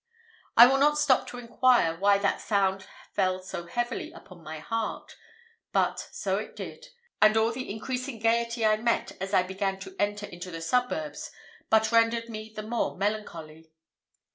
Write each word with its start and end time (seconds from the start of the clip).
I 0.57 0.65
will 0.65 0.79
not 0.79 0.97
stop 0.97 1.27
to 1.27 1.37
inquire 1.37 1.95
why 1.95 2.17
that 2.17 2.41
sound 2.41 2.87
fell 3.13 3.39
so 3.39 3.67
heavily 3.67 4.11
upon 4.11 4.41
my 4.41 4.57
heart; 4.57 5.15
but 5.73 6.09
so 6.11 6.39
it 6.39 6.55
did, 6.55 6.87
and 7.21 7.37
all 7.37 7.51
the 7.51 7.69
increasing 7.71 8.17
gaiety 8.17 8.65
I 8.65 8.77
met 8.77 9.11
as 9.21 9.31
I 9.31 9.43
began 9.43 9.77
to 9.81 9.95
enter 9.99 10.25
into 10.25 10.49
the 10.49 10.59
suburbs 10.59 11.29
but 11.69 11.91
rendered 11.91 12.29
me 12.29 12.49
the 12.51 12.63
more 12.63 12.97
melancholy. 12.97 13.69